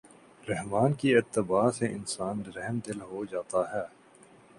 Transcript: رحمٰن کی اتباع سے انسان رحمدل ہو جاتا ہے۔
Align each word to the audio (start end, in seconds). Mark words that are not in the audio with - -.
رحمٰن 0.49 0.93
کی 0.93 1.15
اتباع 1.15 1.69
سے 1.71 1.87
انسان 1.87 2.41
رحمدل 2.55 3.01
ہو 3.01 3.23
جاتا 3.25 3.61
ہے۔ 3.73 3.85